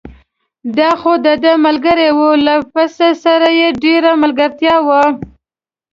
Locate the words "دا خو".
0.77-1.11